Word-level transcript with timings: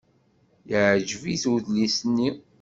Yeɛjeb-it 0.69 1.43
udlis-nni. 1.53 2.29